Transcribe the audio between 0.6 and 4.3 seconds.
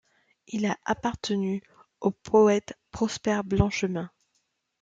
a appartenu au poète Prosper Blanchemain.